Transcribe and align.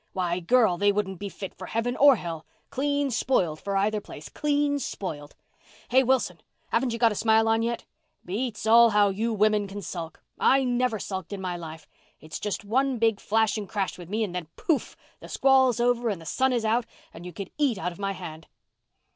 Why, 0.13 0.39
girl, 0.39 0.79
they 0.79 0.91
wouldn't 0.91 1.19
be 1.19 1.29
fit 1.29 1.53
for 1.53 1.67
heaven 1.67 1.95
or 1.95 2.15
hell—clean 2.15 3.11
spoiled 3.11 3.61
for 3.61 3.77
either 3.77 4.01
place—clean 4.01 4.79
spoiled. 4.79 5.35
Hey, 5.89 6.01
Wilson, 6.01 6.41
haven't 6.69 6.91
you 6.91 6.97
got 6.97 7.11
a 7.11 7.13
smile 7.13 7.47
on 7.47 7.61
yet? 7.61 7.85
Beats 8.25 8.65
all 8.65 8.89
how 8.89 9.09
you 9.09 9.31
women 9.31 9.67
can 9.67 9.83
sulk! 9.83 10.23
I 10.39 10.63
never 10.63 10.97
sulked 10.97 11.33
in 11.33 11.39
my 11.39 11.55
life—it's 11.55 12.39
just 12.39 12.65
one 12.65 12.97
big 12.97 13.19
flash 13.19 13.59
and 13.59 13.69
crash 13.69 13.99
with 13.99 14.09
me 14.09 14.23
and 14.23 14.33
then—pouf—the 14.33 15.29
squall's 15.29 15.79
over 15.79 16.09
and 16.09 16.19
the 16.19 16.25
sun 16.25 16.51
is 16.51 16.65
out 16.65 16.87
and 17.13 17.23
you 17.23 17.31
could 17.31 17.51
eat 17.59 17.77
out 17.77 17.91
of 17.91 17.99
my 17.99 18.13
hand." 18.13 18.47